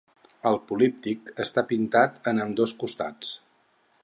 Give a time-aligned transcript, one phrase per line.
[0.51, 3.37] El políptic està pintat en ambdós costats.